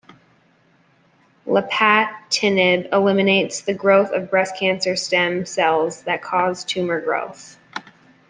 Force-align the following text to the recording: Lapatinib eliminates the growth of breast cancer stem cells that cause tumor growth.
Lapatinib 1.45 2.91
eliminates 2.91 3.61
the 3.61 3.75
growth 3.75 4.09
of 4.13 4.31
breast 4.31 4.57
cancer 4.57 4.95
stem 4.95 5.45
cells 5.45 6.01
that 6.05 6.23
cause 6.23 6.65
tumor 6.65 6.99
growth. 6.99 7.59